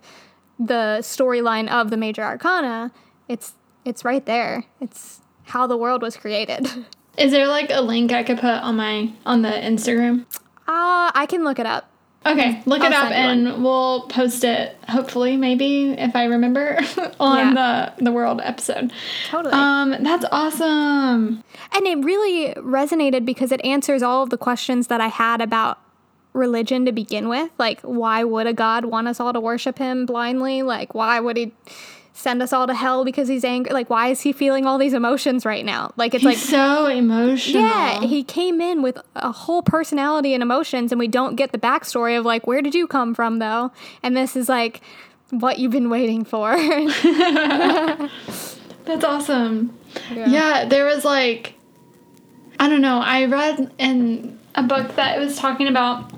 the 0.59 0.97
storyline 1.01 1.69
of 1.69 1.89
the 1.91 1.97
major 1.97 2.21
arcana 2.23 2.91
it's 3.29 3.53
it's 3.85 4.03
right 4.03 4.25
there 4.25 4.65
it's 4.81 5.21
how 5.45 5.65
the 5.65 5.77
world 5.77 6.01
was 6.01 6.17
created 6.17 6.67
Is 7.17 7.31
there 7.31 7.47
like 7.47 7.69
a 7.69 7.81
link 7.81 8.11
I 8.11 8.23
could 8.23 8.39
put 8.39 8.45
on 8.63 8.75
my 8.77 9.11
on 9.25 9.41
the 9.41 9.49
Instagram? 9.49 10.25
Uh, 10.67 11.11
I 11.13 11.25
can 11.27 11.43
look 11.43 11.59
it 11.59 11.65
up. 11.65 11.89
Okay, 12.25 12.61
look 12.65 12.81
it 12.83 12.91
I'll 12.91 13.05
up 13.05 13.11
send 13.11 13.41
you 13.43 13.47
and 13.49 13.63
we'll 13.63 14.07
post 14.07 14.43
it. 14.43 14.77
Hopefully, 14.89 15.37
maybe 15.37 15.91
if 15.91 16.15
I 16.15 16.25
remember 16.25 16.79
on 17.19 17.53
the 17.55 17.93
the 17.97 18.11
world 18.11 18.41
episode. 18.43 18.91
Totally. 19.27 19.53
Um, 19.53 19.95
that's 20.03 20.25
awesome. 20.31 21.43
and 21.73 21.87
it 21.87 22.03
really 22.03 22.53
resonated 22.55 23.25
because 23.25 23.51
it 23.51 23.63
answers 23.63 24.03
all 24.03 24.23
of 24.23 24.29
the 24.29 24.37
questions 24.37 24.87
that 24.87 24.99
I 24.99 25.07
had 25.07 25.41
about 25.41 25.79
religion 26.33 26.85
to 26.85 26.91
begin 26.91 27.29
with. 27.29 27.49
Like, 27.57 27.81
why 27.81 28.23
would 28.23 28.47
a 28.47 28.53
God 28.53 28.85
want 28.85 29.07
us 29.07 29.19
all 29.19 29.33
to 29.33 29.39
worship 29.39 29.77
him 29.77 30.05
blindly? 30.05 30.61
Like, 30.61 30.93
why 30.93 31.19
would 31.19 31.37
he 31.37 31.53
send 32.19 32.41
us 32.43 32.51
all 32.51 32.67
to 32.67 32.73
hell 32.73 33.05
because 33.05 33.27
he's 33.29 33.45
angry? 33.45 33.71
Like, 33.71 33.89
why 33.89 34.09
is 34.09 34.21
he 34.21 34.33
feeling 34.33 34.65
all 34.65 34.77
these 34.77 34.93
emotions 34.93 35.45
right 35.45 35.63
now? 35.63 35.93
Like, 35.95 36.13
it's 36.13 36.23
He's 36.23 36.35
like, 36.35 36.37
so 36.37 36.87
emotional. 36.87 37.61
yeah, 37.63 38.01
he 38.01 38.23
came 38.23 38.59
in 38.59 38.81
with 38.81 38.97
a 39.15 39.31
whole 39.31 39.61
personality 39.61 40.33
and 40.33 40.43
emotions, 40.43 40.91
and 40.91 40.99
we 40.99 41.07
don't 41.07 41.35
get 41.35 41.51
the 41.53 41.57
backstory 41.57 42.19
of, 42.19 42.25
like, 42.25 42.45
where 42.45 42.61
did 42.61 42.75
you 42.75 42.87
come 42.87 43.15
from, 43.15 43.39
though? 43.39 43.71
And 44.03 44.17
this 44.17 44.35
is 44.35 44.49
like, 44.49 44.81
what 45.29 45.59
you've 45.59 45.71
been 45.71 45.89
waiting 45.89 46.25
for. 46.25 46.55
That's 48.85 49.03
awesome. 49.03 49.77
Yeah. 50.13 50.65
there 50.65 50.85
was 50.85 51.05
like, 51.05 51.53
I 52.59 52.67
don't 52.67 52.81
know. 52.81 52.99
I 52.99 53.25
read 53.25 53.71
in 53.77 54.39
a 54.55 54.63
book 54.63 54.95
that 54.95 55.17
it 55.17 55.19
was 55.19 55.37
talking 55.37 55.67
about 55.67 56.11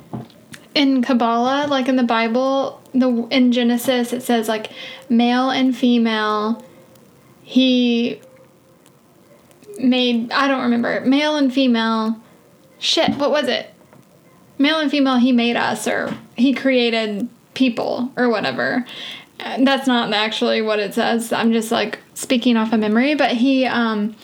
in 0.73 1.01
Kabbalah, 1.01 1.67
like 1.67 1.87
in 1.87 1.95
the 1.95 2.03
Bible, 2.03 2.81
the 2.93 3.27
in 3.29 3.51
Genesis, 3.51 4.13
it 4.13 4.23
says 4.23 4.47
like 4.47 4.71
male 5.09 5.49
and 5.49 5.75
female. 5.75 6.63
He 7.43 8.21
made 9.77 10.31
I 10.31 10.47
don't 10.47 10.63
remember 10.63 11.01
male 11.01 11.35
and 11.35 11.53
female. 11.53 12.17
Shit, 12.79 13.15
what 13.17 13.31
was 13.31 13.47
it? 13.47 13.73
Male 14.57 14.79
and 14.79 14.91
female. 14.91 15.17
He 15.17 15.31
made 15.31 15.55
us, 15.55 15.87
or 15.87 16.15
he 16.35 16.53
created 16.53 17.27
people, 17.53 18.11
or 18.15 18.29
whatever. 18.29 18.85
That's 19.37 19.87
not 19.87 20.13
actually 20.13 20.61
what 20.61 20.79
it 20.79 20.93
says. 20.93 21.33
I'm 21.33 21.51
just 21.51 21.71
like 21.71 21.99
speaking 22.13 22.57
off 22.57 22.73
of 22.73 22.79
memory, 22.79 23.15
but 23.15 23.31
he 23.31 23.65
um 23.65 24.15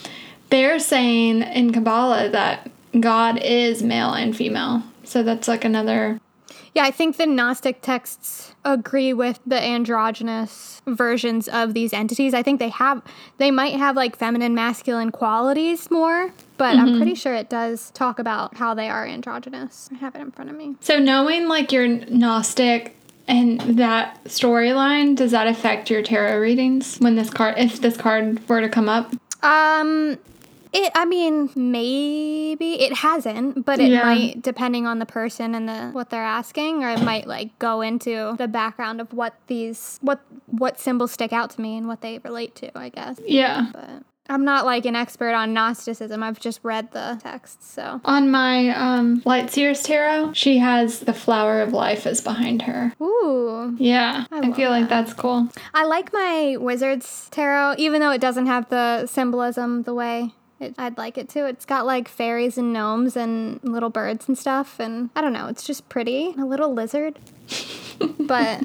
they're 0.50 0.80
saying 0.80 1.42
in 1.42 1.74
Kabbalah 1.74 2.30
that 2.30 2.70
God 3.00 3.40
is 3.44 3.84
male 3.84 4.14
and 4.14 4.36
female. 4.36 4.84
So 5.04 5.24
that's 5.24 5.48
like 5.48 5.66
another 5.66 6.20
Yeah, 6.78 6.84
I 6.84 6.92
think 6.92 7.18
the 7.18 7.26
Gnostic 7.26 7.82
texts 7.82 8.54
agree 8.64 9.12
with 9.12 9.40
the 9.48 9.60
androgynous 9.60 10.80
versions 10.86 11.48
of 11.48 11.74
these 11.74 11.92
entities. 11.92 12.36
I 12.36 12.44
think 12.44 12.60
they 12.60 12.70
have, 12.70 13.02
they 13.40 13.50
might 13.50 13.74
have 13.74 13.96
like 13.96 14.16
feminine, 14.16 14.54
masculine 14.54 15.12
qualities 15.12 15.90
more, 15.90 16.32
but 16.58 16.76
I'm 16.76 16.98
pretty 16.98 17.16
sure 17.16 17.34
it 17.34 17.50
does 17.50 17.90
talk 17.96 18.20
about 18.20 18.58
how 18.58 18.76
they 18.76 18.90
are 18.90 19.08
androgynous. 19.08 19.90
I 19.92 19.96
have 19.96 20.14
it 20.14 20.22
in 20.22 20.30
front 20.30 20.52
of 20.52 20.56
me. 20.56 20.76
So 20.82 21.00
knowing 21.00 21.48
like 21.48 21.72
your 21.72 21.88
Gnostic 21.88 22.96
and 23.28 23.60
that 23.80 24.24
storyline, 24.26 25.16
does 25.16 25.32
that 25.32 25.48
affect 25.48 25.90
your 25.90 26.04
tarot 26.04 26.38
readings 26.38 26.98
when 27.00 27.16
this 27.16 27.32
card 27.32 27.58
if 27.58 27.82
this 27.82 27.98
card 27.98 28.48
were 28.48 28.62
to 28.62 28.70
come 28.70 28.88
up? 28.88 29.16
Um, 29.42 30.20
it. 30.74 30.92
I 30.96 31.06
mean, 31.06 31.50
maybe 31.56 32.82
it 32.82 32.94
hasn't, 32.94 33.66
but 33.66 33.80
it 33.80 33.92
Yeah. 33.92 34.04
might, 34.04 34.42
depending 34.42 34.86
on 34.88 35.00
the 35.00 35.06
person 35.06 35.56
and 35.56 35.68
the 35.68 35.90
what 35.92 36.10
they're 36.10 36.24
asking, 36.24 36.84
or 36.84 36.90
it 36.90 37.02
might 37.04 37.28
like 37.28 37.58
go 37.60 37.82
into 37.82 38.36
the 38.38 38.48
background 38.48 39.02
of 39.02 39.14
what 39.14 39.34
these 39.48 40.00
what 40.02 40.20
what 40.48 40.80
symbols 40.80 41.12
stick 41.12 41.34
out 41.34 41.50
to 41.52 41.62
me 41.62 41.78
and 41.78 41.88
what 41.88 42.02
they 42.02 42.20
relate 42.20 42.56
to. 42.56 42.78
I 42.78 42.90
guess. 42.90 43.20
Yeah. 43.26 43.68
but 43.74 44.04
I'm 44.30 44.44
not 44.44 44.66
like 44.66 44.86
an 44.86 44.94
expert 44.94 45.32
on 45.34 45.54
Gnosticism. 45.54 46.22
I've 46.22 46.38
just 46.40 46.60
read 46.62 46.92
the 46.92 47.18
texts, 47.24 47.72
so. 47.72 48.02
On 48.04 48.30
my 48.30 48.70
um 48.70 49.22
Light 49.24 49.50
Seers 49.50 49.84
tarot, 49.84 50.34
she 50.34 50.58
has 50.58 51.00
the 51.00 51.14
flower 51.14 51.62
of 51.62 51.72
life 51.72 52.06
is 52.06 52.20
behind 52.20 52.64
her. 52.64 52.92
Ooh. 53.02 53.76
Yeah. 53.80 54.26
I, 54.32 54.42
love 54.42 54.56
feel 54.56 54.70
like 54.70 54.90
that's 54.90 55.14
cool. 55.14 55.48
I 55.74 55.86
like 55.86 56.12
my 56.12 56.58
Wizards 56.60 57.30
tarot, 57.32 57.76
even 57.78 58.02
though 58.02 58.12
it 58.12 58.20
doesn't 58.20 58.48
have 58.48 58.68
the 58.70 59.06
symbolism 59.08 59.84
the 59.84 59.94
way 59.94 60.34
it, 60.60 60.76
I'd 60.78 60.98
like 60.98 61.18
it 61.18 61.30
to. 61.30 61.46
It's 61.48 61.66
got 61.66 61.86
like 61.86 62.08
fairies 62.08 62.58
and 62.58 62.74
gnomes 62.74 63.16
and 63.16 63.60
little 63.64 63.90
birds 63.90 64.28
and 64.28 64.38
stuff, 64.38 64.80
and 64.80 65.10
I 65.16 65.22
don't 65.22 65.34
know, 65.34 65.48
it's 65.48 65.64
just 65.64 65.88
pretty. 65.90 66.34
A 66.38 66.46
little 66.46 66.74
lizard. 66.74 67.20
but 68.20 68.64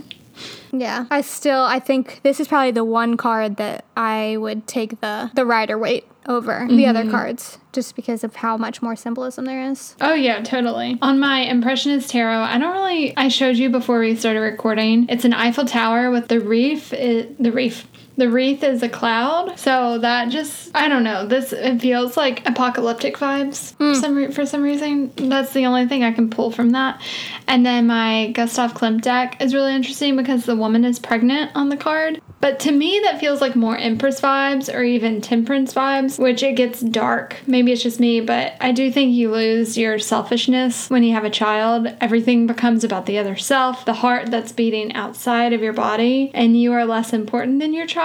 yeah, 0.72 1.06
I 1.10 1.20
still 1.20 1.62
I 1.62 1.78
think 1.78 2.20
this 2.22 2.40
is 2.40 2.48
probably 2.48 2.70
the 2.70 2.84
one 2.84 3.16
card 3.16 3.56
that 3.56 3.84
I 3.96 4.36
would 4.38 4.66
take 4.66 5.00
the 5.00 5.30
the 5.34 5.44
Rider 5.44 5.78
Waite 5.78 6.06
over 6.26 6.66
the 6.68 6.74
mm-hmm. 6.74 6.96
other 6.96 7.10
cards 7.10 7.58
just 7.72 7.96
because 7.96 8.22
of 8.22 8.36
how 8.36 8.56
much 8.56 8.80
more 8.80 8.94
symbolism 8.96 9.44
there 9.44 9.62
is. 9.70 9.96
Oh 10.00 10.14
yeah, 10.14 10.40
totally. 10.42 10.98
On 11.02 11.18
my 11.18 11.40
Impressionist 11.40 12.10
tarot, 12.10 12.42
I 12.42 12.58
don't 12.58 12.72
really. 12.72 13.16
I 13.16 13.28
showed 13.28 13.56
you 13.56 13.70
before 13.70 13.98
we 13.98 14.16
started 14.16 14.40
recording. 14.40 15.06
It's 15.08 15.24
an 15.24 15.34
Eiffel 15.34 15.64
Tower 15.64 16.10
with 16.10 16.28
the 16.28 16.40
reef. 16.40 16.92
i 16.94 17.28
the 17.38 17.52
reef. 17.52 17.86
The 18.16 18.28
wreath 18.28 18.62
is 18.62 18.82
a 18.82 18.88
cloud, 18.88 19.58
so 19.58 19.98
that 19.98 20.28
just 20.28 20.70
I 20.74 20.88
don't 20.88 21.04
know. 21.04 21.26
This 21.26 21.52
it 21.52 21.80
feels 21.80 22.16
like 22.16 22.46
apocalyptic 22.46 23.16
vibes 23.16 23.74
for 23.76 23.94
hmm. 23.94 24.00
some 24.00 24.14
re- 24.14 24.30
for 24.30 24.44
some 24.44 24.62
reason. 24.62 25.12
That's 25.16 25.52
the 25.52 25.66
only 25.66 25.86
thing 25.86 26.04
I 26.04 26.12
can 26.12 26.28
pull 26.28 26.50
from 26.50 26.70
that. 26.70 27.00
And 27.48 27.64
then 27.64 27.86
my 27.86 28.30
Gustav 28.32 28.74
Klimt 28.74 29.00
deck 29.00 29.40
is 29.40 29.54
really 29.54 29.74
interesting 29.74 30.16
because 30.16 30.44
the 30.44 30.56
woman 30.56 30.84
is 30.84 30.98
pregnant 30.98 31.52
on 31.54 31.70
the 31.70 31.76
card. 31.76 32.20
But 32.40 32.58
to 32.60 32.72
me, 32.72 33.00
that 33.04 33.20
feels 33.20 33.40
like 33.40 33.54
more 33.54 33.76
Empress 33.76 34.20
vibes 34.20 34.72
or 34.72 34.82
even 34.82 35.20
Temperance 35.20 35.72
vibes, 35.72 36.18
which 36.18 36.42
it 36.42 36.56
gets 36.56 36.80
dark. 36.80 37.36
Maybe 37.46 37.70
it's 37.70 37.84
just 37.84 38.00
me, 38.00 38.20
but 38.20 38.54
I 38.60 38.72
do 38.72 38.90
think 38.90 39.14
you 39.14 39.30
lose 39.30 39.78
your 39.78 40.00
selfishness 40.00 40.90
when 40.90 41.04
you 41.04 41.14
have 41.14 41.24
a 41.24 41.30
child. 41.30 41.94
Everything 42.00 42.48
becomes 42.48 42.82
about 42.82 43.06
the 43.06 43.16
other 43.16 43.36
self, 43.36 43.84
the 43.84 43.94
heart 43.94 44.30
that's 44.32 44.50
beating 44.50 44.92
outside 44.94 45.52
of 45.52 45.62
your 45.62 45.72
body, 45.72 46.32
and 46.34 46.60
you 46.60 46.72
are 46.72 46.84
less 46.84 47.12
important 47.12 47.60
than 47.60 47.72
your 47.72 47.86
child. 47.86 48.01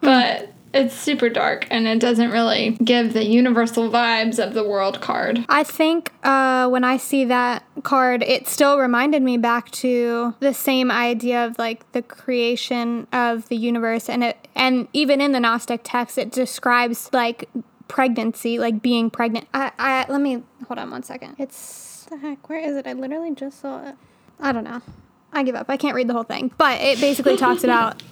But 0.00 0.52
it's 0.74 0.94
super 0.94 1.28
dark 1.28 1.66
and 1.70 1.86
it 1.86 1.98
doesn't 1.98 2.30
really 2.30 2.76
give 2.84 3.12
the 3.14 3.24
universal 3.24 3.90
vibes 3.90 4.38
of 4.38 4.54
the 4.54 4.62
world 4.62 5.00
card. 5.00 5.44
I 5.48 5.64
think 5.64 6.12
uh, 6.22 6.68
when 6.68 6.84
I 6.84 6.98
see 6.98 7.24
that 7.24 7.64
card, 7.82 8.22
it 8.22 8.46
still 8.46 8.78
reminded 8.78 9.22
me 9.22 9.38
back 9.38 9.70
to 9.72 10.34
the 10.40 10.52
same 10.52 10.90
idea 10.90 11.46
of 11.46 11.58
like 11.58 11.90
the 11.92 12.02
creation 12.02 13.06
of 13.12 13.48
the 13.48 13.56
universe, 13.56 14.08
and 14.08 14.22
it 14.22 14.48
and 14.54 14.88
even 14.92 15.20
in 15.20 15.32
the 15.32 15.40
Gnostic 15.40 15.80
text, 15.84 16.18
it 16.18 16.30
describes 16.30 17.10
like 17.12 17.48
pregnancy, 17.88 18.58
like 18.58 18.82
being 18.82 19.10
pregnant. 19.10 19.48
I, 19.54 19.72
I 19.78 20.06
let 20.08 20.20
me 20.20 20.42
hold 20.66 20.78
on 20.78 20.90
one 20.90 21.02
second. 21.02 21.36
It's 21.38 22.04
the 22.10 22.18
heck. 22.18 22.48
Where 22.48 22.60
is 22.60 22.76
it? 22.76 22.86
I 22.86 22.92
literally 22.92 23.34
just 23.34 23.60
saw 23.60 23.88
it. 23.88 23.94
I 24.40 24.52
don't 24.52 24.64
know. 24.64 24.82
I 25.32 25.42
give 25.42 25.54
up. 25.54 25.68
I 25.68 25.76
can't 25.76 25.94
read 25.94 26.08
the 26.08 26.14
whole 26.14 26.22
thing, 26.22 26.50
but 26.58 26.80
it 26.80 27.00
basically 27.00 27.36
talks 27.36 27.64
about 27.64 28.02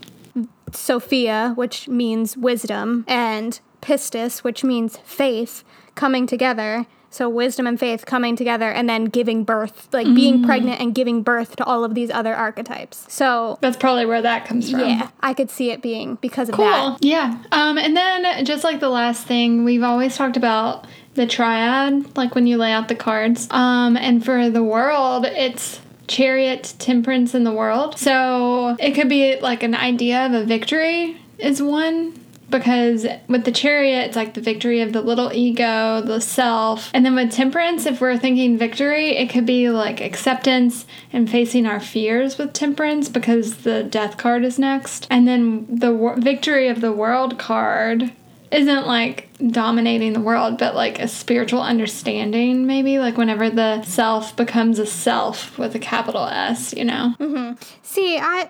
Sophia, 0.73 1.53
which 1.57 1.89
means 1.89 2.37
wisdom, 2.37 3.05
and 3.09 3.61
pistis, 3.81 4.39
which 4.43 4.65
means 4.65 4.99
faith, 5.05 5.65
coming 5.95 6.27
together. 6.27 6.87
So 7.09 7.31
wisdom 7.31 7.67
and 7.67 7.81
faith 7.81 8.05
coming 8.05 8.37
together 8.37 8.71
and 8.71 8.91
then 8.91 9.07
giving 9.07 9.43
birth, 9.45 9.89
like 9.93 10.07
being 10.15 10.43
pregnant 10.45 10.81
and 10.83 10.95
giving 10.95 11.23
birth 11.23 11.57
to 11.57 11.65
all 11.65 11.83
of 11.83 11.95
these 11.95 12.11
other 12.11 12.35
archetypes. 12.35 13.07
So 13.09 13.57
That's 13.63 13.77
probably 13.79 14.05
where 14.05 14.21
that 14.21 14.45
comes 14.45 14.71
from. 14.71 14.81
yeah, 14.81 15.09
I 15.21 15.33
could 15.33 15.49
see 15.49 15.71
it 15.71 15.81
being 15.81 16.17
because 16.17 16.51
of 16.51 16.57
Cool. 16.57 16.67
that. 16.67 16.99
Yeah. 17.03 17.43
Um, 17.53 17.79
and 17.79 17.97
then 17.97 18.45
just 18.45 18.65
like 18.65 18.81
the 18.81 18.91
last 18.91 19.27
thing, 19.27 19.65
we've 19.65 19.85
always 19.85 20.15
talked 20.15 20.37
about 20.37 20.87
the 21.15 21.27
triad, 21.27 22.15
like 22.19 22.35
when 22.35 22.47
you 22.47 22.59
lay 22.59 22.73
out 22.73 22.89
the 22.89 22.95
cards. 22.97 23.49
Um, 23.51 23.97
and 23.97 24.23
for 24.23 24.51
the 24.51 24.65
world, 24.65 25.25
it's 25.25 25.81
chariot, 26.09 26.75
temperance, 26.79 27.35
in 27.35 27.45
the 27.45 27.53
world. 27.53 27.99
So 27.99 28.77
it 28.79 28.93
could 28.93 29.09
be 29.09 29.39
like 29.41 29.63
an 29.63 29.75
idea 29.75 30.27
of 30.27 30.33
a 30.33 30.45
victory 30.45 31.21
is 31.39 31.63
one. 31.63 32.15
Because 32.49 33.05
with 33.27 33.45
the 33.45 33.51
chariot, 33.51 34.07
it's 34.07 34.15
like 34.15 34.35
the 34.35 34.41
victory 34.41 34.81
of 34.81 34.93
the 34.93 35.03
little 35.03 35.33
ego, 35.33 36.01
the 36.01 36.21
self. 36.21 36.93
And 36.95 37.05
then 37.05 37.17
with 37.17 37.33
temperance, 37.33 37.87
if 37.87 38.01
we're 38.01 38.17
thinking 38.19 38.57
victory, 38.57 39.17
it 39.17 39.31
could 39.31 39.47
be 39.47 39.69
like 39.69 40.01
acceptance 40.01 40.87
and 41.13 41.29
facing 41.29 41.67
our 41.67 41.81
fears 41.81 42.39
with 42.39 42.53
temperance 42.53 43.09
because 43.09 43.65
the 43.65 43.83
death 43.83 44.17
card 44.17 44.45
is 44.45 44.61
next. 44.61 45.09
And 45.11 45.27
then 45.27 45.67
the 45.69 46.15
victory 46.19 46.69
of 46.69 46.81
the 46.81 46.93
world 46.93 47.37
card 47.37 48.13
isn't 48.51 48.87
like 48.87 49.29
dominating 49.51 50.13
the 50.13 50.21
world, 50.21 50.59
but 50.59 50.75
like 50.75 50.99
a 50.99 51.09
spiritual 51.09 51.61
understanding, 51.61 52.67
maybe. 52.67 52.99
Like 52.99 53.17
whenever 53.17 53.51
the 53.51 53.83
self 53.83 54.37
becomes 54.37 54.79
a 54.79 54.87
self 54.87 55.59
with 55.59 55.75
a 55.75 55.79
capital 55.79 56.27
S, 56.27 56.73
you 56.75 56.85
know? 56.85 57.15
Mm-hmm. 57.19 57.63
See, 57.83 58.19
I 58.19 58.49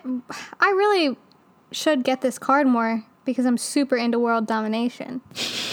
I 0.59 0.69
really 0.69 1.17
should 1.71 2.03
get 2.03 2.21
this 2.21 2.39
card 2.39 2.67
more 2.67 3.03
because 3.25 3.45
I'm 3.45 3.57
super 3.57 3.97
into 3.97 4.19
world 4.19 4.47
domination. 4.47 5.21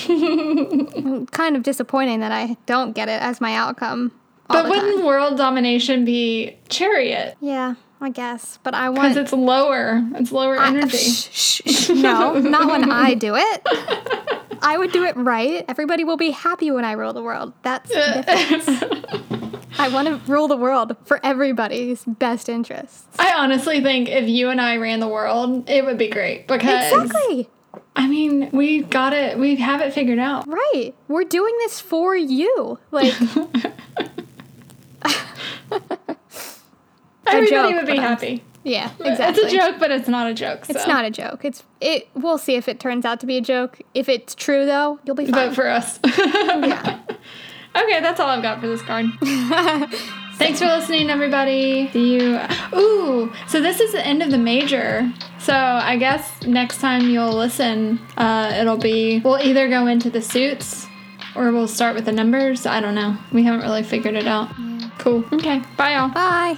Kind 1.31 1.57
of 1.57 1.63
disappointing 1.63 2.21
that 2.21 2.33
I 2.33 2.57
don't 2.67 2.95
get 2.95 3.09
it 3.09 3.23
as 3.23 3.41
my 3.41 3.55
outcome. 3.55 4.13
But 4.49 4.69
wouldn't 4.69 4.97
time. 4.97 5.07
world 5.07 5.39
domination 5.39 6.05
be 6.05 6.59
chariot? 6.69 7.37
Yeah, 7.41 7.77
I 8.05 8.11
guess. 8.11 8.59
But 8.63 8.75
I 8.75 8.91
want 8.91 9.03
Because 9.03 9.17
it's 9.17 9.33
lower. 9.33 10.03
It's 10.15 10.31
lower 10.31 10.59
I- 10.59 10.69
energy. 10.69 10.97
shh, 10.99 11.29
shh, 11.33 11.61
shh, 11.67 11.89
no, 11.91 12.39
not 12.39 12.67
when 12.71 12.91
I 12.91 13.15
do 13.15 13.35
it. 13.37 13.63
I 14.63 14.77
would 14.79 14.93
do 14.93 15.05
it 15.05 15.17
right. 15.17 15.65
Everybody 15.69 16.05
will 16.05 16.17
be 16.17 16.31
happy 16.31 16.71
when 16.71 16.85
I 16.85 16.93
rule 16.93 17.13
the 17.13 17.23
world. 17.23 17.53
That's 17.63 17.89
the 17.91 18.25
difference. 18.27 19.65
I 19.79 19.89
want 19.89 20.07
to 20.09 20.21
rule 20.31 20.47
the 20.49 20.57
world 20.57 20.97
for 21.05 21.19
everybody's 21.25 22.05
best 22.05 22.49
interests. 22.49 23.05
I 23.19 23.35
honestly 23.35 23.81
think 23.83 24.09
if 24.09 24.29
you 24.29 24.49
and 24.49 24.61
I 24.61 24.77
ran 24.77 25.01
the 25.01 25.09
world, 25.09 25.69
it 25.69 25.85
would 25.85 25.99
be 25.99 26.09
great 26.09 26.47
because 26.47 26.93
Exactly. 26.93 27.51
I 27.97 28.07
mean, 28.07 28.51
we 28.53 28.83
got 28.83 29.13
it. 29.13 29.39
We 29.39 29.57
have 29.57 29.81
it 29.81 29.93
figured 29.93 30.19
out. 30.21 30.47
Right. 30.49 30.95
We're 31.09 31.25
doing 31.25 31.55
this 31.59 31.81
for 31.81 32.17
you. 32.17 32.79
Like 32.93 33.13
Everybody 37.27 37.73
joke, 37.73 37.75
would 37.75 37.87
be 37.87 37.97
happy. 38.01 38.45
yeah, 38.65 38.91
exactly. 39.01 39.45
It's 39.45 39.53
a 39.53 39.57
joke, 39.57 39.77
but 39.79 39.91
it's 39.91 40.09
not 40.09 40.31
a 40.31 40.35
joke. 40.35 40.69
It's 40.69 40.87
not 40.87 41.05
a 41.05 41.11
joke. 41.11 41.45
It's 41.45 41.63
it 41.81 42.09
we'll 42.15 42.39
see 42.39 42.55
if 42.57 42.69
it 42.69 42.81
turns 42.81 43.05
out 43.05 43.21
to 43.21 43.27
be 43.27 43.37
a 43.37 43.41
joke. 43.41 43.81
If 43.95 44.09
it's 44.09 44.35
true 44.35 44.67
though, 44.67 44.99
you'll 45.05 45.17
be 45.17 45.25
fine. 45.27 45.49
Vote 45.49 45.55
for 45.55 45.69
us. 45.69 45.99
yeah. 46.05 47.01
Okay, 47.77 48.01
that's 48.01 48.21
all 48.21 48.29
I've 48.29 48.41
got 48.41 48.61
for 48.61 48.69
this 48.69 48.83
card. 48.83 49.07
Thanks 50.35 50.61
for 50.61 50.67
listening, 50.67 51.11
everybody. 51.11 51.91
See 51.93 52.15
you. 52.15 52.41
Ooh, 52.73 53.33
so 53.49 53.61
this 53.61 53.81
is 53.81 53.91
the 53.91 54.07
end 54.07 54.23
of 54.23 54.31
the 54.31 54.39
major. 54.39 55.13
So 55.41 55.53
I 55.53 55.97
guess 55.97 56.43
next 56.43 56.79
time 56.79 57.09
you'll 57.09 57.33
listen, 57.33 57.99
uh, 58.17 58.55
it'll 58.61 58.77
be 58.77 59.21
we'll 59.25 59.41
either 59.45 59.69
go 59.69 59.89
into 59.89 60.09
the 60.09 60.23
suits 60.23 60.87
or 61.35 61.51
we'll 61.51 61.67
start 61.67 61.97
with 61.97 62.05
the 62.05 62.13
numbers. 62.13 62.65
I 62.65 62.81
don't 62.81 62.95
know. 62.95 63.17
We 63.33 63.43
haven't 63.43 63.63
really 63.63 63.83
figured 63.83 64.15
it 64.15 64.29
out. 64.29 64.51
Cool. 64.99 65.25
Okay. 65.33 65.61
Bye, 65.77 65.95
y'all. 65.97 66.11
Bye. 66.11 66.57